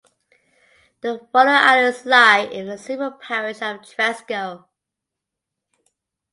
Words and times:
The 1.01 1.27
following 1.31 1.53
islands 1.57 2.07
lie 2.07 2.39
in 2.39 2.65
the 2.69 2.77
civil 2.79 3.11
parish 3.11 3.61
of 3.61 3.81
Tresco. 3.87 4.67